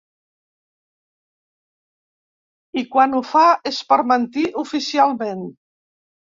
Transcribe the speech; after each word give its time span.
I 2.83 2.85
quan 2.95 3.13
ho 3.19 3.21
fa 3.33 3.45
es 3.73 3.83
per 3.93 3.99
mentir 4.13 4.47
oficialment. 4.65 5.47